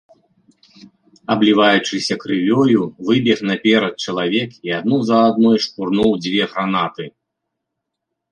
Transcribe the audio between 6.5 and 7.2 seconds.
гранаты.